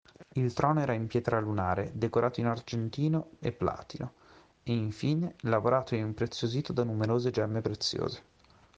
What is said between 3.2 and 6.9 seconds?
e platino e, infine, lavorato e impreziosito da